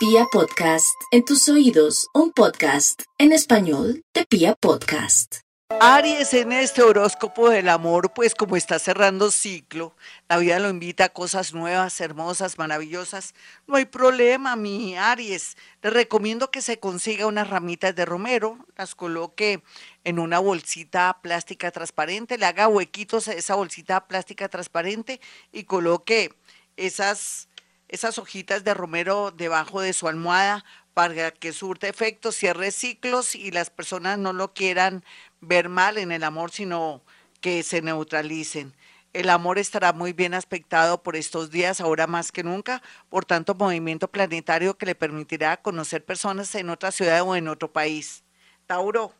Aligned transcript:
Pia 0.00 0.24
Podcast, 0.32 0.98
en 1.10 1.26
tus 1.26 1.46
oídos, 1.50 2.08
un 2.14 2.32
podcast 2.32 3.02
en 3.18 3.32
español 3.32 4.02
de 4.14 4.24
Pia 4.24 4.54
Podcast. 4.54 5.40
Aries 5.78 6.32
en 6.32 6.52
este 6.52 6.80
horóscopo 6.80 7.50
del 7.50 7.68
amor, 7.68 8.14
pues 8.14 8.34
como 8.34 8.56
está 8.56 8.78
cerrando 8.78 9.30
ciclo, 9.30 9.94
la 10.26 10.38
vida 10.38 10.58
lo 10.58 10.70
invita 10.70 11.04
a 11.04 11.08
cosas 11.10 11.52
nuevas, 11.52 12.00
hermosas, 12.00 12.56
maravillosas. 12.56 13.34
No 13.66 13.76
hay 13.76 13.84
problema, 13.84 14.56
mi 14.56 14.96
Aries. 14.96 15.58
Le 15.82 15.90
recomiendo 15.90 16.50
que 16.50 16.62
se 16.62 16.80
consiga 16.80 17.26
unas 17.26 17.50
ramitas 17.50 17.94
de 17.94 18.06
romero, 18.06 18.56
las 18.78 18.94
coloque 18.94 19.62
en 20.04 20.18
una 20.18 20.38
bolsita 20.38 21.18
plástica 21.20 21.70
transparente, 21.72 22.38
le 22.38 22.46
haga 22.46 22.68
huequitos 22.68 23.28
a 23.28 23.34
esa 23.34 23.54
bolsita 23.54 24.08
plástica 24.08 24.48
transparente 24.48 25.20
y 25.52 25.64
coloque 25.64 26.34
esas 26.78 27.49
esas 27.90 28.18
hojitas 28.18 28.62
de 28.62 28.72
romero 28.72 29.32
debajo 29.32 29.80
de 29.80 29.92
su 29.92 30.06
almohada 30.06 30.64
para 30.94 31.32
que 31.32 31.52
surte 31.52 31.88
efecto, 31.88 32.30
cierre 32.30 32.70
ciclos 32.70 33.34
y 33.34 33.50
las 33.50 33.68
personas 33.68 34.16
no 34.16 34.32
lo 34.32 34.54
quieran 34.54 35.04
ver 35.40 35.68
mal 35.68 35.98
en 35.98 36.12
el 36.12 36.22
amor, 36.22 36.52
sino 36.52 37.02
que 37.40 37.64
se 37.64 37.82
neutralicen. 37.82 38.74
El 39.12 39.28
amor 39.28 39.58
estará 39.58 39.92
muy 39.92 40.12
bien 40.12 40.34
aspectado 40.34 41.02
por 41.02 41.16
estos 41.16 41.50
días, 41.50 41.80
ahora 41.80 42.06
más 42.06 42.30
que 42.30 42.44
nunca, 42.44 42.80
por 43.08 43.24
tanto 43.24 43.56
movimiento 43.56 44.06
planetario 44.06 44.78
que 44.78 44.86
le 44.86 44.94
permitirá 44.94 45.56
conocer 45.56 46.04
personas 46.04 46.54
en 46.54 46.70
otra 46.70 46.92
ciudad 46.92 47.22
o 47.22 47.34
en 47.34 47.48
otro 47.48 47.72
país. 47.72 48.22
Tauro, 48.66 49.12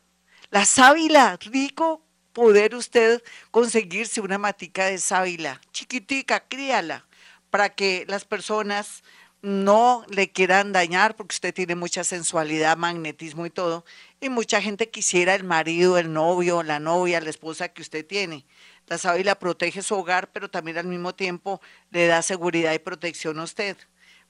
la 0.49 0.65
sábila, 0.65 1.37
rico 1.41 2.01
poder 2.31 2.73
usted 2.75 3.21
conseguirse 3.49 4.21
una 4.21 4.37
matica 4.37 4.85
de 4.85 4.97
sábila, 4.97 5.59
chiquitica, 5.73 6.39
críala 6.47 7.05
para 7.51 7.69
que 7.69 8.05
las 8.07 8.25
personas 8.25 9.03
no 9.41 10.05
le 10.09 10.31
quieran 10.31 10.71
dañar, 10.71 11.15
porque 11.15 11.33
usted 11.33 11.53
tiene 11.53 11.75
mucha 11.75 12.03
sensualidad, 12.03 12.77
magnetismo 12.77 13.45
y 13.45 13.49
todo, 13.49 13.85
y 14.19 14.29
mucha 14.29 14.61
gente 14.61 14.89
quisiera 14.89 15.35
el 15.35 15.43
marido, 15.43 15.97
el 15.97 16.13
novio, 16.13 16.63
la 16.63 16.79
novia, 16.79 17.21
la 17.21 17.29
esposa 17.29 17.69
que 17.69 17.81
usted 17.81 18.05
tiene. 18.05 18.45
La 18.87 18.97
sábila 18.97 19.35
protege 19.35 19.81
su 19.81 19.95
hogar, 19.95 20.31
pero 20.31 20.49
también 20.49 20.77
al 20.77 20.85
mismo 20.85 21.15
tiempo 21.15 21.61
le 21.91 22.07
da 22.07 22.21
seguridad 22.21 22.73
y 22.73 22.79
protección 22.79 23.39
a 23.39 23.43
usted. 23.43 23.77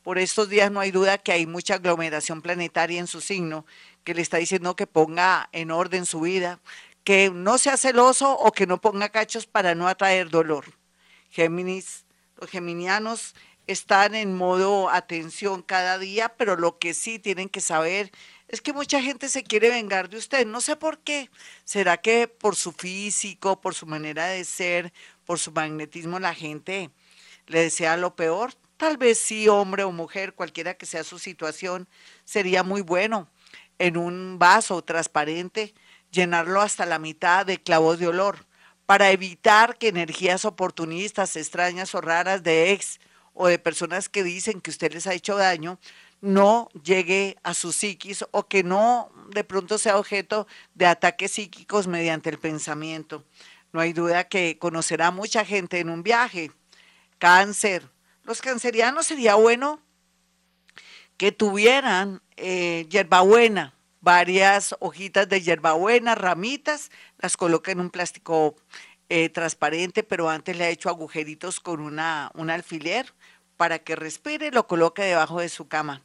Por 0.03 0.18
estos 0.18 0.50
días 0.50 0.72
no 0.72 0.80
hay 0.80 0.92
duda 0.92 1.18
que 1.18 1.31
hay 1.31 1.46
mucha 1.46 1.76
aglomeración 1.76 2.42
planetaria 2.42 3.00
en 3.00 3.08
su 3.08 3.22
signo, 3.22 3.66
que 4.03 4.16
le 4.16 4.22
está 4.22 4.38
diciendo 4.38 4.76
que 4.76 4.88
ponga 4.88 5.50
en 5.52 5.72
orden 5.72 6.06
su 6.06 6.22
vida, 6.22 6.59
que 7.03 7.30
no 7.31 7.58
sea 7.58 7.78
celoso 7.78 8.31
o 8.31 8.52
que 8.52 8.66
no 8.66 8.80
ponga 8.80 9.09
cachos 9.09 9.46
para 9.46 9.76
no 9.76 9.88
atraer 9.88 10.30
dolor. 10.30 10.66
Géminis, 11.30 12.06
los 12.42 12.50
geminianos 12.50 13.36
están 13.67 14.16
en 14.16 14.36
modo 14.36 14.89
atención 14.89 15.61
cada 15.61 16.00
día, 16.00 16.30
pero 16.38 16.56
lo 16.56 16.80
que 16.80 16.95
sí 16.95 17.20
tienen 17.20 17.47
que 17.47 17.61
saber 17.61 18.11
es 18.47 18.61
que 18.61 18.73
mucha 18.73 19.00
gente 19.02 19.30
se 19.30 19.44
quiere 19.44 19.70
vengar 19.70 20.09
de 20.09 20.17
usted. 20.17 20.47
No 20.47 20.59
sé 20.59 20.75
por 20.75 20.97
qué. 21.00 21.30
¿Será 21.64 21.97
que 21.97 22.28
por 22.28 22.56
su 22.56 22.72
físico, 22.72 23.62
por 23.62 23.75
su 23.75 23.86
manera 23.86 24.25
de 24.25 24.44
ser, 24.44 24.92
por 25.23 25.38
su 25.38 25.52
magnetismo 25.52 26.19
la 26.19 26.34
gente 26.34 26.89
le 27.45 27.62
desea 27.62 27.95
lo 27.95 28.16
peor? 28.16 28.56
Tal 28.75 28.97
vez 28.97 29.19
sí, 29.19 29.47
hombre 29.47 29.84
o 29.84 29.92
mujer, 29.92 30.34
cualquiera 30.34 30.73
que 30.73 30.88
sea 30.88 31.03
su 31.03 31.19
situación, 31.19 31.88
sería 32.25 32.64
muy 32.64 32.81
bueno 32.81 33.30
en 33.78 33.97
un 33.97 34.39
vaso 34.39 34.84
transparente 34.84 35.75
llenarlo 36.12 36.62
hasta 36.62 36.88
la 36.88 36.97
mitad 36.97 37.45
de 37.45 37.62
clavos 37.62 38.00
de 38.00 38.08
olor 38.08 38.47
para 38.92 39.11
evitar 39.11 39.78
que 39.78 39.88
energías 39.88 40.44
oportunistas, 40.44 41.38
extrañas 41.38 41.95
o 41.95 42.02
raras 42.02 42.44
de 42.44 42.73
ex 42.73 43.00
o 43.34 43.47
de 43.47 43.58
personas 43.58 44.09
que 44.09 44.22
dicen 44.22 44.59
que 44.59 44.70
usted 44.70 44.92
les 44.92 45.08
ha 45.08 45.14
hecho 45.14 45.38
daño, 45.38 45.80
no 46.20 46.67
llegue 46.84 47.38
a 47.42 47.53
su 47.53 47.72
psiquis 47.72 48.25
o 48.31 48.50
que 48.50 48.64
no 48.66 49.09
de 49.30 49.45
pronto 49.45 49.78
sea 49.78 49.97
objeto 49.97 50.45
de 50.75 50.88
ataques 50.88 51.31
psíquicos 51.31 51.88
mediante 51.88 52.30
el 52.30 52.38
pensamiento. 52.38 53.23
No 53.72 53.80
hay 53.80 53.94
duda 53.94 54.25
que 54.25 54.57
conocerá 54.59 55.09
mucha 55.09 55.46
gente 55.46 55.80
en 55.80 55.90
un 55.90 56.03
viaje. 56.03 56.51
Cáncer. 57.18 57.88
Los 58.25 58.41
cancerianos 58.41 59.06
sería 59.06 59.35
bueno 59.35 59.80
que 61.16 61.31
tuvieran 61.31 62.22
eh, 62.35 62.88
hierbabuena, 62.90 63.74
varias 64.01 64.75
hojitas 64.79 65.29
de 65.29 65.41
hierbabuena, 65.41 66.16
ramitas, 66.16 66.91
las 67.19 67.38
coloca 67.38 67.72
en 67.72 67.79
un 67.79 67.89
plástico 67.89 68.56
eh, 69.09 69.29
transparente, 69.29 70.03
pero 70.03 70.29
antes 70.29 70.57
le 70.57 70.66
ha 70.66 70.69
hecho 70.69 70.89
agujeritos 70.89 71.59
con 71.59 71.79
una, 71.79 72.31
un 72.34 72.50
alfiler 72.50 73.13
para 73.57 73.79
que 73.79 73.95
respire, 73.95 74.51
lo 74.51 74.67
coloque 74.67 75.03
debajo 75.03 75.39
de 75.39 75.50
su 75.50 75.67
cama. 75.67 76.03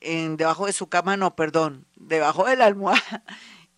En, 0.00 0.36
debajo 0.36 0.66
de 0.66 0.72
su 0.72 0.88
cama, 0.88 1.16
no, 1.16 1.34
perdón, 1.34 1.86
debajo 1.96 2.44
de 2.44 2.56
la 2.56 2.66
almohada 2.66 3.24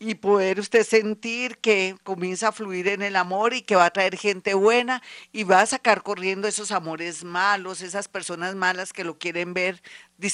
y 0.03 0.15
poder 0.15 0.59
usted 0.59 0.85
sentir 0.85 1.59
que 1.59 1.95
comienza 2.05 2.49
a 2.49 2.53
fluir 2.53 2.89
en 2.89 3.03
el 3.03 3.17
amor 3.17 3.53
y 3.53 3.61
que 3.61 3.77
va 3.77 3.85
a 3.85 3.91
traer 3.91 4.17
gente 4.17 4.55
buena 4.55 5.03
y 5.31 5.45
va 5.45 5.61
a 5.61 5.67
sacar 5.67 6.03
corriendo 6.03 6.49
esos 6.49 6.73
amores 6.73 7.23
malos, 7.23 7.83
esas 7.83 8.09
personas 8.09 8.55
malas 8.55 8.95
que 8.95 9.05
lo 9.05 9.19
quieren 9.19 9.53
ver, 9.53 9.83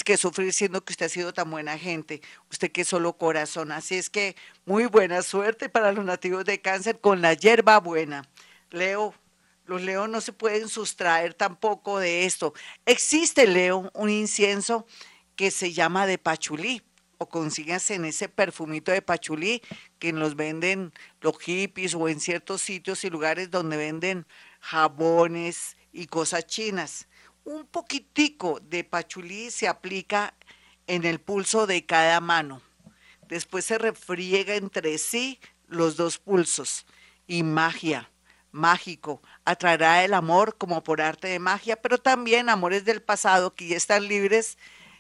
que 0.04 0.16
sufrir 0.16 0.52
siendo 0.52 0.84
que 0.84 0.92
usted 0.92 1.06
ha 1.06 1.08
sido 1.08 1.32
tan 1.32 1.50
buena 1.50 1.76
gente, 1.78 2.22
usted 2.48 2.70
que 2.70 2.82
es 2.82 2.88
solo 2.88 3.14
corazón. 3.14 3.72
Así 3.72 3.96
es 3.96 4.08
que 4.08 4.36
muy 4.66 4.86
buena 4.86 5.22
suerte 5.22 5.68
para 5.68 5.90
los 5.90 6.04
nativos 6.04 6.44
de 6.44 6.60
cáncer 6.60 7.00
con 7.00 7.20
la 7.20 7.34
hierba 7.34 7.80
buena. 7.80 8.22
Leo, 8.70 9.14
los 9.64 9.82
leos 9.82 10.08
no 10.08 10.20
se 10.20 10.32
pueden 10.32 10.68
sustraer 10.68 11.34
tampoco 11.34 11.98
de 11.98 12.24
esto. 12.24 12.54
Existe, 12.84 13.48
Leo, 13.48 13.90
un 13.94 14.10
incienso 14.10 14.86
que 15.34 15.50
se 15.50 15.72
llama 15.72 16.06
de 16.06 16.18
pachulí 16.18 16.82
o 17.18 17.28
consíganse 17.28 17.94
en 17.94 18.04
ese 18.04 18.28
perfumito 18.28 18.92
de 18.92 19.02
pachulí 19.02 19.62
que 19.98 20.12
los 20.12 20.36
venden 20.36 20.92
los 21.20 21.38
hippies 21.38 21.94
o 21.94 22.08
en 22.08 22.20
ciertos 22.20 22.62
sitios 22.62 23.04
y 23.04 23.10
lugares 23.10 23.50
donde 23.50 23.76
venden 23.76 24.26
jabones 24.60 25.76
y 25.92 26.06
cosas 26.06 26.46
chinas. 26.46 27.08
Un 27.44 27.66
poquitico 27.66 28.60
de 28.60 28.84
pachulí 28.84 29.50
se 29.50 29.68
aplica 29.68 30.34
en 30.86 31.04
el 31.04 31.20
pulso 31.20 31.66
de 31.66 31.86
cada 31.86 32.20
mano. 32.20 32.60
Después 33.28 33.64
se 33.64 33.78
refriega 33.78 34.54
entre 34.54 34.98
sí 34.98 35.40
los 35.66 35.96
dos 35.96 36.18
pulsos 36.18 36.86
y 37.26 37.42
magia, 37.42 38.10
mágico, 38.52 39.20
atraerá 39.44 40.04
el 40.04 40.14
amor 40.14 40.56
como 40.56 40.82
por 40.82 41.00
arte 41.00 41.28
de 41.28 41.38
magia, 41.38 41.76
pero 41.76 41.98
también 41.98 42.48
amores 42.48 42.84
del 42.84 43.02
pasado 43.02 43.54
que 43.54 43.66
ya 43.66 43.76
están 43.76 44.06
libres 44.06 44.58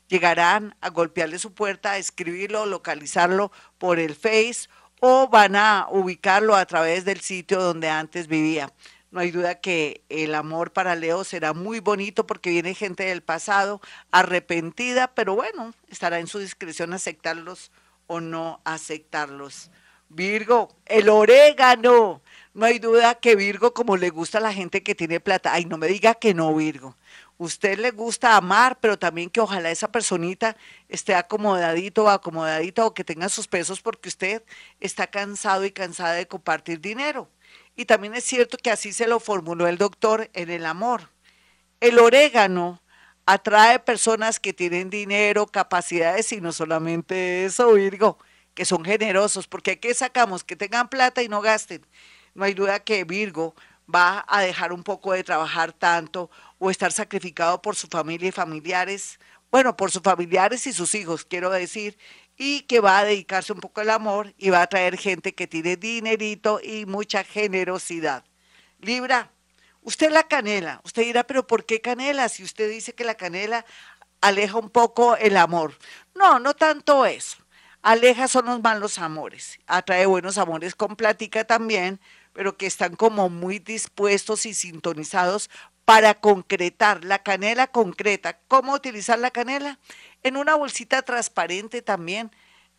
llegarán 0.08 0.74
a 0.80 0.90
golpearle 0.90 1.38
su 1.38 1.52
puerta, 1.52 1.92
a 1.92 1.98
escribirlo, 1.98 2.66
localizarlo 2.66 3.52
por 3.78 3.98
el 3.98 4.14
Face 4.14 4.68
o 5.00 5.28
van 5.28 5.56
a 5.56 5.86
ubicarlo 5.90 6.54
a 6.54 6.64
través 6.66 7.04
del 7.04 7.20
sitio 7.20 7.60
donde 7.60 7.88
antes 7.88 8.28
vivía. 8.28 8.72
No 9.10 9.20
hay 9.20 9.30
duda 9.30 9.60
que 9.60 10.04
el 10.08 10.34
amor 10.34 10.72
para 10.72 10.94
Leo 10.94 11.24
será 11.24 11.52
muy 11.52 11.80
bonito 11.80 12.26
porque 12.26 12.50
viene 12.50 12.74
gente 12.74 13.04
del 13.04 13.22
pasado 13.22 13.80
arrepentida, 14.10 15.14
pero 15.14 15.34
bueno, 15.34 15.72
estará 15.88 16.18
en 16.18 16.26
su 16.26 16.38
discreción 16.38 16.92
aceptarlos 16.92 17.70
o 18.06 18.20
no 18.20 18.60
aceptarlos. 18.64 19.70
Virgo, 20.08 20.68
el 20.86 21.08
orégano. 21.08 22.22
No 22.54 22.66
hay 22.66 22.78
duda 22.78 23.16
que 23.16 23.36
Virgo, 23.36 23.74
como 23.74 23.96
le 23.96 24.10
gusta 24.10 24.38
a 24.38 24.40
la 24.40 24.52
gente 24.52 24.82
que 24.82 24.94
tiene 24.94 25.20
plata, 25.20 25.52
ay, 25.52 25.66
no 25.66 25.76
me 25.76 25.88
diga 25.88 26.14
que 26.14 26.32
no, 26.32 26.54
Virgo 26.54 26.96
usted 27.38 27.78
le 27.78 27.90
gusta 27.90 28.36
amar, 28.36 28.78
pero 28.80 28.98
también 28.98 29.30
que 29.30 29.40
ojalá 29.40 29.70
esa 29.70 29.92
personita 29.92 30.56
esté 30.88 31.14
acomodadito 31.14 32.04
o 32.04 32.08
acomodadita 32.08 32.86
o 32.86 32.94
que 32.94 33.04
tenga 33.04 33.28
sus 33.28 33.46
pesos 33.46 33.80
porque 33.80 34.08
usted 34.08 34.42
está 34.80 35.06
cansado 35.06 35.64
y 35.64 35.70
cansada 35.70 36.14
de 36.14 36.26
compartir 36.26 36.80
dinero. 36.80 37.28
Y 37.76 37.84
también 37.84 38.14
es 38.14 38.24
cierto 38.24 38.56
que 38.56 38.70
así 38.70 38.92
se 38.92 39.06
lo 39.06 39.20
formuló 39.20 39.66
el 39.66 39.78
doctor 39.78 40.30
en 40.32 40.50
el 40.50 40.64
amor. 40.64 41.10
El 41.80 41.98
orégano 41.98 42.82
atrae 43.26 43.78
personas 43.80 44.40
que 44.40 44.52
tienen 44.54 44.88
dinero, 44.88 45.46
capacidades 45.46 46.32
y 46.32 46.40
no 46.40 46.52
solamente 46.52 47.44
eso, 47.44 47.74
Virgo, 47.74 48.18
que 48.56 48.64
son 48.64 48.84
generosos, 48.84 49.46
porque 49.46 49.72
aquí 49.72 49.92
sacamos 49.94 50.42
que 50.42 50.56
tengan 50.56 50.88
plata 50.88 51.22
y 51.22 51.28
no 51.28 51.42
gasten. 51.42 51.86
No 52.34 52.44
hay 52.44 52.54
duda 52.54 52.82
que 52.82 53.04
Virgo 53.04 53.54
va 53.94 54.24
a 54.26 54.40
dejar 54.40 54.72
un 54.72 54.82
poco 54.82 55.12
de 55.12 55.22
trabajar 55.22 55.74
tanto 55.74 56.30
o 56.58 56.70
estar 56.70 56.90
sacrificado 56.90 57.60
por 57.60 57.76
su 57.76 57.86
familia 57.86 58.30
y 58.30 58.32
familiares, 58.32 59.20
bueno, 59.50 59.76
por 59.76 59.90
sus 59.90 60.02
familiares 60.02 60.66
y 60.66 60.72
sus 60.72 60.94
hijos, 60.94 61.26
quiero 61.26 61.50
decir, 61.50 61.98
y 62.38 62.62
que 62.62 62.80
va 62.80 62.98
a 62.98 63.04
dedicarse 63.04 63.52
un 63.52 63.60
poco 63.60 63.82
al 63.82 63.90
amor 63.90 64.34
y 64.38 64.48
va 64.48 64.62
a 64.62 64.66
traer 64.66 64.96
gente 64.96 65.34
que 65.34 65.46
tiene 65.46 65.76
dinerito 65.76 66.58
y 66.62 66.86
mucha 66.86 67.24
generosidad. 67.24 68.24
Libra, 68.80 69.30
usted 69.82 70.10
la 70.10 70.26
canela, 70.26 70.80
usted 70.82 71.02
dirá, 71.02 71.24
pero 71.24 71.46
¿por 71.46 71.66
qué 71.66 71.82
canela? 71.82 72.30
Si 72.30 72.42
usted 72.42 72.70
dice 72.70 72.94
que 72.94 73.04
la 73.04 73.16
canela 73.16 73.66
aleja 74.22 74.56
un 74.56 74.70
poco 74.70 75.14
el 75.16 75.36
amor. 75.36 75.74
No, 76.14 76.38
no 76.38 76.54
tanto 76.54 77.04
eso. 77.04 77.45
Aleja 77.86 78.26
son 78.26 78.46
los 78.46 78.60
malos 78.60 78.98
amores, 78.98 79.60
atrae 79.68 80.06
buenos 80.06 80.38
amores 80.38 80.74
con 80.74 80.96
plática 80.96 81.44
también, 81.44 82.00
pero 82.32 82.56
que 82.56 82.66
están 82.66 82.96
como 82.96 83.28
muy 83.28 83.60
dispuestos 83.60 84.44
y 84.44 84.54
sintonizados 84.54 85.50
para 85.84 86.14
concretar 86.14 87.04
la 87.04 87.22
canela 87.22 87.68
concreta. 87.68 88.40
¿Cómo 88.48 88.72
utilizar 88.72 89.20
la 89.20 89.30
canela? 89.30 89.78
En 90.24 90.36
una 90.36 90.56
bolsita 90.56 91.02
transparente 91.02 91.80
también, 91.80 92.32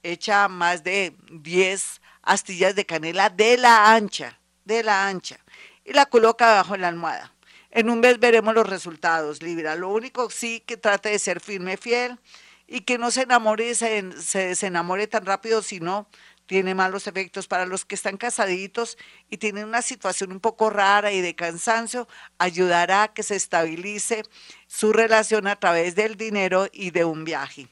echa 0.03 0.49
más 0.49 0.83
de 0.83 1.15
10 1.31 2.01
astillas 2.21 2.75
de 2.75 2.85
canela 2.85 3.29
de 3.29 3.55
la 3.55 3.93
ancha, 3.93 4.37
de 4.65 4.83
la 4.83 5.07
ancha, 5.07 5.39
y 5.85 5.93
la 5.93 6.07
coloca 6.07 6.55
bajo 6.55 6.75
la 6.75 6.89
almohada. 6.89 7.31
En 7.71 7.89
un 7.89 8.01
mes 8.01 8.19
veremos 8.19 8.53
los 8.53 8.67
resultados, 8.67 9.41
Libra. 9.41 9.77
Lo 9.77 9.87
único 9.87 10.29
sí 10.29 10.59
que 10.67 10.75
trate 10.75 11.07
de 11.11 11.19
ser 11.19 11.39
firme, 11.39 11.77
fiel 11.77 12.19
y 12.67 12.81
que 12.81 12.97
no 12.97 13.11
se 13.11 13.23
enamore, 13.23 13.73
se, 13.75 14.21
se 14.21 14.47
desenamore 14.49 15.07
tan 15.07 15.25
rápido, 15.25 15.61
sino 15.61 16.07
tiene 16.47 16.75
malos 16.75 17.07
efectos 17.07 17.47
para 17.47 17.65
los 17.65 17.85
que 17.85 17.95
están 17.95 18.17
casaditos 18.17 18.97
y 19.29 19.37
tienen 19.37 19.65
una 19.65 19.81
situación 19.81 20.31
un 20.31 20.39
poco 20.39 20.69
rara 20.69 21.11
y 21.11 21.21
de 21.21 21.35
cansancio, 21.35 22.07
ayudará 22.37 23.03
a 23.03 23.13
que 23.13 23.23
se 23.23 23.35
estabilice 23.35 24.23
su 24.65 24.93
relación 24.93 25.47
a 25.47 25.57
través 25.57 25.95
del 25.95 26.15
dinero 26.15 26.67
y 26.71 26.91
de 26.91 27.05
un 27.05 27.25
viaje. 27.25 27.67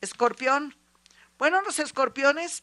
Escorpión. 0.00 0.76
Bueno, 1.38 1.62
los 1.62 1.78
escorpiones, 1.78 2.60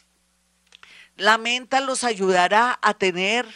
la 1.15 1.37
menta 1.37 1.79
los 1.79 2.03
ayudará 2.03 2.77
a 2.81 2.93
tener 2.93 3.47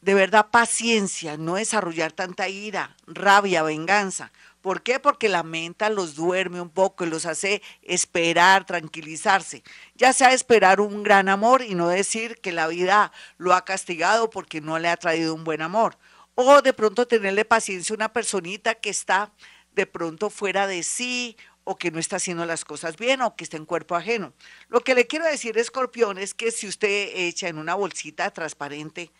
de 0.00 0.14
verdad 0.14 0.50
paciencia, 0.50 1.36
no 1.36 1.54
desarrollar 1.56 2.12
tanta 2.12 2.48
ira, 2.48 2.94
rabia, 3.06 3.62
venganza. 3.62 4.32
¿Por 4.64 4.82
qué? 4.82 4.98
Porque 4.98 5.28
la 5.28 5.42
menta 5.42 5.90
los 5.90 6.14
duerme 6.14 6.58
un 6.58 6.70
poco 6.70 7.04
y 7.04 7.10
los 7.10 7.26
hace 7.26 7.60
esperar, 7.82 8.64
tranquilizarse. 8.64 9.62
Ya 9.94 10.14
sea 10.14 10.32
esperar 10.32 10.80
un 10.80 11.02
gran 11.02 11.28
amor 11.28 11.60
y 11.60 11.74
no 11.74 11.88
decir 11.88 12.40
que 12.40 12.50
la 12.50 12.66
vida 12.66 13.12
lo 13.36 13.52
ha 13.52 13.66
castigado 13.66 14.30
porque 14.30 14.62
no 14.62 14.78
le 14.78 14.88
ha 14.88 14.96
traído 14.96 15.34
un 15.34 15.44
buen 15.44 15.60
amor. 15.60 15.98
O 16.34 16.62
de 16.62 16.72
pronto 16.72 17.06
tenerle 17.06 17.44
paciencia 17.44 17.92
a 17.92 17.96
una 17.96 18.12
personita 18.14 18.74
que 18.74 18.88
está 18.88 19.34
de 19.74 19.84
pronto 19.84 20.30
fuera 20.30 20.66
de 20.66 20.82
sí 20.82 21.36
o 21.64 21.76
que 21.76 21.90
no 21.90 21.98
está 21.98 22.16
haciendo 22.16 22.46
las 22.46 22.64
cosas 22.64 22.96
bien 22.96 23.20
o 23.20 23.36
que 23.36 23.44
está 23.44 23.58
en 23.58 23.66
cuerpo 23.66 23.96
ajeno. 23.96 24.32
Lo 24.70 24.80
que 24.80 24.94
le 24.94 25.06
quiero 25.06 25.26
decir, 25.26 25.58
escorpión, 25.58 26.16
es 26.16 26.32
que 26.32 26.50
si 26.50 26.66
usted 26.66 27.10
echa 27.14 27.48
en 27.48 27.58
una 27.58 27.74
bolsita 27.74 28.30
transparente, 28.30 29.12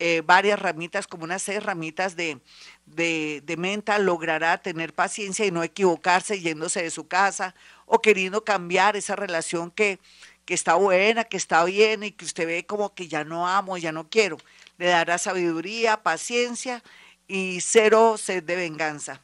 eh, 0.00 0.22
varias 0.24 0.58
ramitas, 0.60 1.06
como 1.06 1.24
unas 1.24 1.42
seis 1.42 1.62
ramitas 1.62 2.14
de, 2.14 2.40
de, 2.86 3.56
menta, 3.58 3.98
logrará 3.98 4.58
tener 4.58 4.94
paciencia 4.94 5.44
y 5.44 5.50
no 5.50 5.62
equivocarse 5.64 6.40
yéndose 6.40 6.82
de 6.82 6.90
su 6.90 7.08
casa 7.08 7.54
o 7.84 8.00
queriendo 8.00 8.44
cambiar 8.44 8.96
esa 8.96 9.16
relación 9.16 9.72
que, 9.72 9.98
que 10.44 10.54
está 10.54 10.74
buena, 10.74 11.24
que 11.24 11.36
está 11.36 11.64
bien 11.64 12.04
y 12.04 12.12
que 12.12 12.24
usted 12.24 12.46
ve 12.46 12.64
como 12.64 12.94
que 12.94 13.08
ya 13.08 13.24
no 13.24 13.48
amo, 13.48 13.76
ya 13.76 13.90
no 13.90 14.08
quiero. 14.08 14.38
Le 14.76 14.86
dará 14.86 15.18
sabiduría, 15.18 16.02
paciencia 16.02 16.82
y 17.26 17.60
cero 17.60 18.16
sed 18.18 18.44
de 18.44 18.54
venganza. 18.54 19.20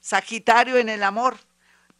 Sagitario 0.00 0.78
en 0.78 0.88
el 0.88 1.02
amor. 1.02 1.36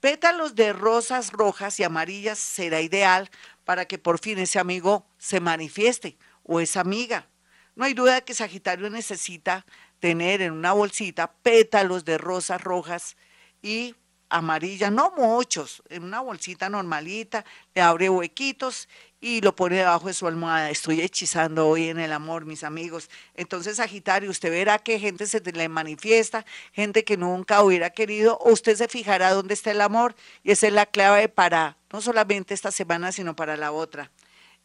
Pétalos 0.00 0.54
de 0.54 0.72
rosas 0.72 1.32
rojas 1.32 1.78
y 1.80 1.84
amarillas 1.84 2.38
será 2.38 2.80
ideal 2.80 3.30
para 3.64 3.86
que 3.86 3.98
por 3.98 4.18
fin 4.18 4.38
ese 4.38 4.58
amigo 4.58 5.06
se 5.18 5.40
manifieste 5.40 6.16
o 6.42 6.60
esa 6.60 6.80
amiga. 6.80 7.26
No 7.76 7.84
hay 7.84 7.94
duda 7.94 8.20
que 8.20 8.34
Sagitario 8.34 8.88
necesita 8.90 9.66
tener 9.98 10.42
en 10.42 10.52
una 10.52 10.72
bolsita 10.72 11.32
pétalos 11.32 12.04
de 12.04 12.18
rosas 12.18 12.60
rojas 12.62 13.16
y 13.62 13.94
amarillas, 14.28 14.90
no 14.90 15.12
muchos, 15.16 15.82
en 15.88 16.02
una 16.02 16.20
bolsita 16.20 16.68
normalita, 16.68 17.44
le 17.74 17.82
abre 17.82 18.08
huequitos 18.08 18.88
y 19.20 19.40
lo 19.40 19.54
pone 19.54 19.76
debajo 19.76 20.08
de 20.08 20.14
su 20.14 20.26
almohada. 20.26 20.70
Estoy 20.70 21.00
hechizando 21.00 21.68
hoy 21.68 21.88
en 21.88 21.98
el 21.98 22.12
amor, 22.12 22.44
mis 22.44 22.64
amigos. 22.64 23.10
Entonces, 23.34 23.76
Sagitario, 23.76 24.30
usted 24.30 24.50
verá 24.50 24.78
que 24.78 24.98
gente 24.98 25.26
se 25.26 25.40
le 25.40 25.68
manifiesta, 25.68 26.44
gente 26.72 27.04
que 27.04 27.16
nunca 27.16 27.62
hubiera 27.62 27.90
querido, 27.90 28.36
o 28.38 28.52
usted 28.52 28.76
se 28.76 28.88
fijará 28.88 29.30
dónde 29.30 29.54
está 29.54 29.70
el 29.70 29.80
amor, 29.80 30.14
y 30.42 30.50
esa 30.50 30.66
es 30.66 30.72
la 30.72 30.86
clave 30.86 31.28
para 31.28 31.76
no 31.92 32.00
solamente 32.00 32.54
esta 32.54 32.70
semana, 32.70 33.12
sino 33.12 33.36
para 33.36 33.56
la 33.56 33.72
otra. 33.72 34.10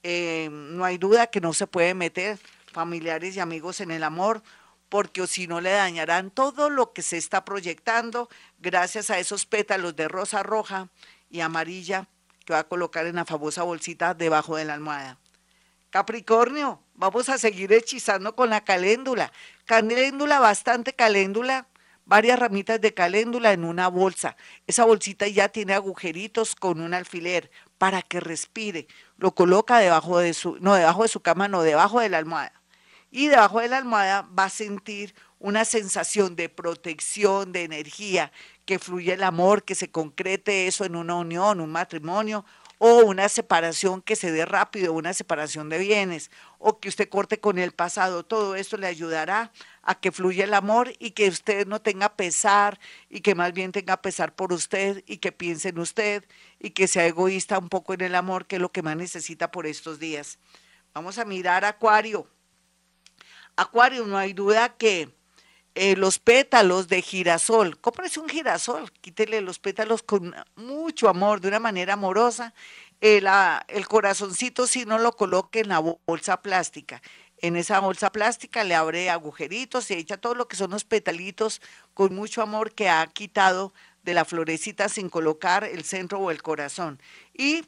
Eh, 0.01 0.49
no 0.51 0.83
hay 0.85 0.97
duda 0.97 1.27
que 1.27 1.41
no 1.41 1.53
se 1.53 1.67
puede 1.67 1.93
meter 1.93 2.39
familiares 2.71 3.35
y 3.35 3.39
amigos 3.39 3.81
en 3.81 3.91
el 3.91 4.03
amor, 4.03 4.41
porque 4.89 5.25
si 5.27 5.47
no 5.47 5.61
le 5.61 5.71
dañarán 5.71 6.31
todo 6.31 6.69
lo 6.69 6.93
que 6.93 7.03
se 7.03 7.17
está 7.17 7.45
proyectando 7.45 8.27
gracias 8.57 9.09
a 9.11 9.19
esos 9.19 9.45
pétalos 9.45 9.95
de 9.95 10.07
rosa 10.07 10.43
roja 10.43 10.89
y 11.29 11.41
amarilla 11.41 12.07
que 12.45 12.53
va 12.53 12.59
a 12.59 12.67
colocar 12.67 13.05
en 13.05 13.15
la 13.15 13.25
famosa 13.25 13.63
bolsita 13.63 14.15
debajo 14.15 14.55
de 14.55 14.65
la 14.65 14.73
almohada. 14.73 15.19
Capricornio, 15.91 16.81
vamos 16.95 17.29
a 17.29 17.37
seguir 17.37 17.71
hechizando 17.73 18.35
con 18.35 18.49
la 18.49 18.63
caléndula. 18.63 19.31
Caléndula, 19.65 20.39
bastante 20.39 20.93
caléndula, 20.93 21.67
varias 22.05 22.39
ramitas 22.39 22.81
de 22.81 22.93
caléndula 22.93 23.53
en 23.53 23.63
una 23.63 23.87
bolsa. 23.87 24.35
Esa 24.65 24.85
bolsita 24.85 25.27
ya 25.27 25.49
tiene 25.49 25.73
agujeritos 25.73 26.55
con 26.55 26.81
un 26.81 26.93
alfiler 26.93 27.51
para 27.77 28.01
que 28.01 28.19
respire. 28.19 28.87
Lo 29.17 29.33
coloca 29.33 29.79
debajo 29.79 30.19
de 30.19 30.33
su, 30.33 30.57
no 30.59 30.75
debajo 30.75 31.03
de 31.03 31.09
su 31.09 31.21
cama, 31.21 31.47
no, 31.47 31.61
debajo 31.61 31.99
de 31.99 32.09
la 32.09 32.17
almohada 32.17 32.58
y 33.11 33.27
debajo 33.27 33.59
de 33.59 33.69
la 33.69 33.77
almohada 33.77 34.27
va 34.37 34.45
a 34.45 34.49
sentir 34.49 35.15
una 35.39 35.65
sensación 35.65 36.35
de 36.35 36.49
protección, 36.49 37.51
de 37.51 37.63
energía, 37.63 38.31
que 38.65 38.77
fluye 38.77 39.13
el 39.13 39.23
amor, 39.23 39.63
que 39.63 39.75
se 39.75 39.89
concrete 39.89 40.67
eso 40.67 40.85
en 40.85 40.95
una 40.95 41.15
unión, 41.15 41.61
un 41.61 41.71
matrimonio 41.71 42.45
o 42.77 42.99
una 42.99 43.27
separación 43.27 44.01
que 44.01 44.15
se 44.15 44.31
dé 44.31 44.45
rápido, 44.45 44.93
una 44.93 45.13
separación 45.13 45.67
de 45.67 45.79
bienes, 45.79 46.31
o 46.59 46.79
que 46.79 46.87
usted 46.87 47.09
corte 47.09 47.39
con 47.39 47.59
el 47.59 47.73
pasado. 47.73 48.23
Todo 48.23 48.55
esto 48.55 48.77
le 48.77 48.87
ayudará 48.87 49.51
a 49.83 49.99
que 49.99 50.13
fluya 50.13 50.45
el 50.45 50.53
amor 50.53 50.93
y 50.97 51.11
que 51.11 51.27
usted 51.27 51.67
no 51.67 51.81
tenga 51.81 52.15
pesar 52.15 52.79
y 53.09 53.19
que 53.19 53.35
más 53.35 53.53
bien 53.53 53.73
tenga 53.73 54.01
pesar 54.01 54.33
por 54.33 54.53
usted 54.53 55.03
y 55.07 55.17
que 55.17 55.33
piense 55.33 55.69
en 55.69 55.79
usted 55.79 56.23
y 56.57 56.69
que 56.71 56.87
sea 56.87 57.05
egoísta 57.05 57.59
un 57.59 57.67
poco 57.67 57.93
en 57.93 58.01
el 58.01 58.15
amor, 58.15 58.47
que 58.47 58.55
es 58.55 58.61
lo 58.61 58.71
que 58.71 58.81
más 58.81 58.95
necesita 58.95 59.51
por 59.51 59.67
estos 59.67 59.99
días. 59.99 60.39
Vamos 60.93 61.17
a 61.17 61.25
mirar 61.25 61.65
Acuario. 61.65 62.27
Acuario, 63.59 64.05
no 64.05 64.17
hay 64.17 64.31
duda 64.31 64.77
que 64.77 65.09
eh, 65.75 65.97
los 65.97 66.17
pétalos 66.17 66.87
de 66.87 67.01
girasol, 67.01 67.77
cómprese 67.81 68.21
un 68.21 68.29
girasol, 68.29 68.89
quítele 69.01 69.41
los 69.41 69.59
pétalos 69.59 70.01
con 70.01 70.33
mucho 70.55 71.09
amor, 71.09 71.41
de 71.41 71.49
una 71.49 71.59
manera 71.59 71.93
amorosa. 71.93 72.53
el 73.01 73.87
corazoncito 73.89 74.65
si 74.65 74.85
no 74.85 74.97
lo 74.97 75.11
coloque 75.11 75.59
en 75.59 75.67
la 75.67 75.79
bolsa 75.79 76.41
plástica. 76.41 77.01
En 77.41 77.57
esa 77.57 77.81
bolsa 77.81 78.13
plástica 78.13 78.63
le 78.63 78.75
abre 78.75 79.09
agujeritos 79.09 79.91
y 79.91 79.95
echa 79.95 80.15
todo 80.15 80.35
lo 80.35 80.47
que 80.47 80.55
son 80.55 80.71
los 80.71 80.85
petalitos 80.85 81.61
con 81.93 82.15
mucho 82.15 82.41
amor 82.41 82.73
que 82.73 82.87
ha 82.87 83.05
quitado 83.07 83.73
de 84.03 84.13
la 84.13 84.23
florecita 84.23 84.87
sin 84.87 85.09
colocar 85.09 85.65
el 85.65 85.83
centro 85.83 86.19
o 86.19 86.31
el 86.31 86.41
corazón. 86.41 87.01
Y, 87.33 87.65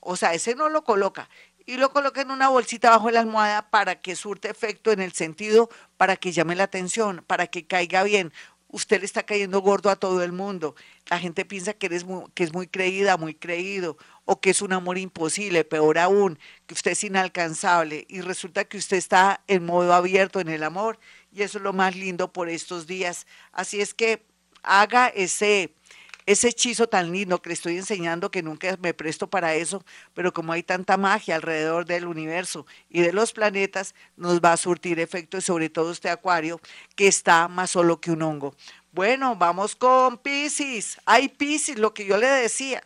o 0.00 0.16
sea, 0.16 0.32
ese 0.32 0.54
no 0.54 0.70
lo 0.70 0.82
coloca 0.82 1.28
y 1.66 1.76
lo 1.76 1.90
coloca 1.90 2.20
en 2.22 2.30
una 2.30 2.48
bolsita 2.48 2.90
bajo 2.90 3.10
la 3.10 3.20
almohada 3.20 3.68
para 3.70 4.00
que 4.00 4.14
surte 4.14 4.48
efecto 4.48 4.92
en 4.92 5.00
el 5.00 5.12
sentido, 5.12 5.68
para 5.96 6.16
que 6.16 6.32
llame 6.32 6.54
la 6.54 6.64
atención, 6.64 7.24
para 7.26 7.48
que 7.48 7.66
caiga 7.66 8.04
bien. 8.04 8.32
Usted 8.68 9.00
le 9.00 9.06
está 9.06 9.24
cayendo 9.24 9.60
gordo 9.60 9.90
a 9.90 9.96
todo 9.96 10.22
el 10.22 10.32
mundo. 10.32 10.76
La 11.08 11.18
gente 11.18 11.44
piensa 11.44 11.72
que, 11.72 11.86
eres 11.86 12.04
que 12.34 12.44
es 12.44 12.52
muy 12.52 12.68
creída, 12.68 13.16
muy 13.16 13.34
creído, 13.34 13.96
o 14.24 14.40
que 14.40 14.50
es 14.50 14.62
un 14.62 14.72
amor 14.72 14.98
imposible, 14.98 15.64
peor 15.64 15.98
aún, 15.98 16.38
que 16.66 16.74
usted 16.74 16.92
es 16.92 17.04
inalcanzable. 17.04 18.06
Y 18.08 18.20
resulta 18.20 18.64
que 18.64 18.78
usted 18.78 18.96
está 18.96 19.42
en 19.46 19.64
modo 19.64 19.92
abierto 19.92 20.40
en 20.40 20.48
el 20.48 20.62
amor, 20.62 20.98
y 21.32 21.42
eso 21.42 21.58
es 21.58 21.64
lo 21.64 21.72
más 21.72 21.96
lindo 21.96 22.32
por 22.32 22.48
estos 22.48 22.86
días. 22.86 23.26
Así 23.52 23.80
es 23.80 23.94
que 23.94 24.24
haga 24.62 25.08
ese 25.08 25.75
ese 26.26 26.48
hechizo 26.48 26.88
tan 26.88 27.12
lindo 27.12 27.40
que 27.40 27.50
le 27.50 27.54
estoy 27.54 27.76
enseñando, 27.76 28.30
que 28.30 28.42
nunca 28.42 28.76
me 28.82 28.92
presto 28.92 29.28
para 29.28 29.54
eso, 29.54 29.84
pero 30.12 30.32
como 30.32 30.52
hay 30.52 30.62
tanta 30.62 30.96
magia 30.96 31.36
alrededor 31.36 31.86
del 31.86 32.06
universo 32.06 32.66
y 32.90 33.00
de 33.00 33.12
los 33.12 33.32
planetas, 33.32 33.94
nos 34.16 34.40
va 34.40 34.52
a 34.52 34.56
surtir 34.56 35.00
efecto 35.00 35.38
y 35.38 35.40
sobre 35.40 35.70
todo 35.70 35.92
este 35.92 36.10
acuario 36.10 36.60
que 36.96 37.06
está 37.06 37.48
más 37.48 37.70
solo 37.70 38.00
que 38.00 38.10
un 38.10 38.22
hongo. 38.22 38.54
Bueno, 38.92 39.36
vamos 39.36 39.76
con 39.76 40.18
Pisces. 40.18 40.98
Hay 41.06 41.28
Pisces, 41.28 41.78
lo 41.78 41.94
que 41.94 42.06
yo 42.06 42.18
le 42.18 42.26
decía. 42.26 42.82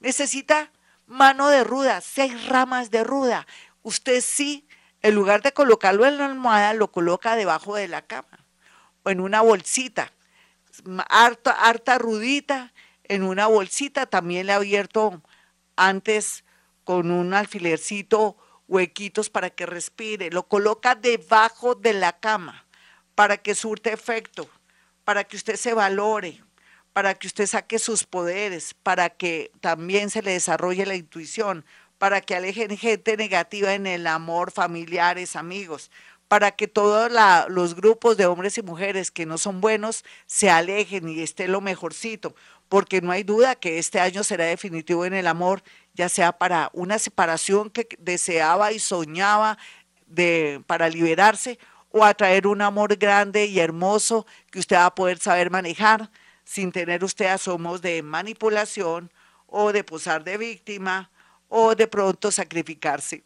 Necesita 0.00 0.70
mano 1.06 1.48
de 1.48 1.64
ruda, 1.64 2.00
seis 2.00 2.46
ramas 2.46 2.90
de 2.90 3.04
ruda. 3.04 3.46
Usted 3.82 4.20
sí, 4.20 4.66
en 5.00 5.14
lugar 5.14 5.42
de 5.42 5.52
colocarlo 5.52 6.06
en 6.06 6.18
la 6.18 6.26
almohada, 6.26 6.74
lo 6.74 6.92
coloca 6.92 7.36
debajo 7.36 7.74
de 7.74 7.88
la 7.88 8.02
cama 8.02 8.42
o 9.02 9.10
en 9.10 9.20
una 9.20 9.40
bolsita, 9.40 10.12
harta, 11.08 11.52
harta 11.52 11.98
rudita, 11.98 12.72
en 13.12 13.22
una 13.22 13.46
bolsita, 13.46 14.06
también 14.06 14.46
le 14.46 14.52
he 14.52 14.56
abierto 14.56 15.22
antes 15.76 16.44
con 16.84 17.10
un 17.10 17.34
alfilercito 17.34 18.36
huequitos 18.68 19.28
para 19.28 19.50
que 19.50 19.66
respire, 19.66 20.30
lo 20.30 20.44
coloca 20.44 20.94
debajo 20.94 21.74
de 21.74 21.92
la 21.92 22.18
cama 22.18 22.64
para 23.14 23.36
que 23.36 23.54
surte 23.54 23.92
efecto, 23.92 24.48
para 25.04 25.24
que 25.24 25.36
usted 25.36 25.56
se 25.56 25.74
valore, 25.74 26.42
para 26.94 27.14
que 27.14 27.26
usted 27.26 27.46
saque 27.46 27.78
sus 27.78 28.04
poderes, 28.04 28.74
para 28.82 29.10
que 29.10 29.50
también 29.60 30.08
se 30.08 30.22
le 30.22 30.32
desarrolle 30.32 30.86
la 30.86 30.94
intuición, 30.94 31.66
para 31.98 32.22
que 32.22 32.34
alejen 32.34 32.76
gente 32.76 33.16
negativa 33.18 33.74
en 33.74 33.86
el 33.86 34.06
amor, 34.06 34.52
familiares, 34.52 35.36
amigos, 35.36 35.90
para 36.32 36.52
que 36.52 36.66
todos 36.66 37.12
los 37.50 37.74
grupos 37.74 38.16
de 38.16 38.24
hombres 38.24 38.56
y 38.56 38.62
mujeres 38.62 39.10
que 39.10 39.26
no 39.26 39.36
son 39.36 39.60
buenos 39.60 40.02
se 40.24 40.48
alejen 40.48 41.06
y 41.06 41.20
esté 41.20 41.46
lo 41.46 41.60
mejorcito, 41.60 42.34
porque 42.70 43.02
no 43.02 43.12
hay 43.12 43.22
duda 43.22 43.54
que 43.54 43.78
este 43.78 44.00
año 44.00 44.24
será 44.24 44.46
definitivo 44.46 45.04
en 45.04 45.12
el 45.12 45.26
amor, 45.26 45.62
ya 45.92 46.08
sea 46.08 46.32
para 46.32 46.70
una 46.72 46.98
separación 46.98 47.68
que 47.68 47.86
deseaba 47.98 48.72
y 48.72 48.78
soñaba 48.78 49.58
de, 50.06 50.62
para 50.66 50.88
liberarse 50.88 51.58
o 51.90 52.02
atraer 52.02 52.46
un 52.46 52.62
amor 52.62 52.96
grande 52.96 53.44
y 53.44 53.60
hermoso 53.60 54.24
que 54.50 54.60
usted 54.60 54.76
va 54.76 54.86
a 54.86 54.94
poder 54.94 55.18
saber 55.18 55.50
manejar 55.50 56.10
sin 56.44 56.72
tener 56.72 57.04
usted 57.04 57.26
asomos 57.26 57.82
de 57.82 58.02
manipulación 58.02 59.12
o 59.46 59.70
de 59.70 59.84
posar 59.84 60.24
de 60.24 60.38
víctima 60.38 61.10
o 61.50 61.74
de 61.74 61.86
pronto 61.88 62.32
sacrificarse. 62.32 63.22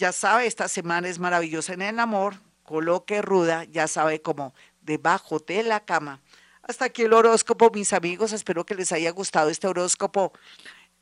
Ya 0.00 0.12
sabe, 0.12 0.46
esta 0.46 0.66
semana 0.66 1.10
es 1.10 1.18
maravillosa 1.18 1.74
en 1.74 1.82
el 1.82 1.98
amor, 1.98 2.36
coloque 2.62 3.20
ruda, 3.20 3.64
ya 3.64 3.86
sabe 3.86 4.22
cómo, 4.22 4.54
debajo 4.80 5.40
de 5.40 5.62
la 5.62 5.84
cama. 5.84 6.22
Hasta 6.62 6.86
aquí 6.86 7.02
el 7.02 7.12
horóscopo, 7.12 7.70
mis 7.74 7.92
amigos, 7.92 8.32
espero 8.32 8.64
que 8.64 8.74
les 8.74 8.92
haya 8.92 9.10
gustado 9.10 9.50
este 9.50 9.66
horóscopo 9.66 10.32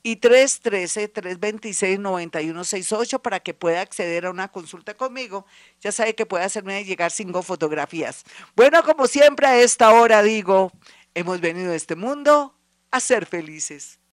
y 0.03 0.21
313-326-9168 0.21 3.21
para 3.21 3.41
que 3.41 3.53
pueda 3.55 3.81
acceder 3.83 4.27
a 4.27 4.31
una 4.31 4.49
consulta 4.49 4.95
conmigo. 4.95 5.47
Ya 5.81 5.93
sabe 5.93 6.15
que 6.15 6.27
puede 6.27 6.45
hacerme 6.45 6.85
llegar 6.85 7.11
cinco 7.11 7.43
fotografías. 7.43 8.25
Bueno, 8.57 8.83
como 8.83 9.07
siempre 9.07 9.47
a 9.47 9.61
esta 9.61 9.93
hora 9.93 10.23
digo, 10.23 10.73
hemos 11.15 11.41
venido 11.41 11.73
a 11.73 11.77
este 11.77 11.97
mundo 11.97 12.55
a 12.91 13.01
ser 13.01 13.27
felices. 13.27 14.00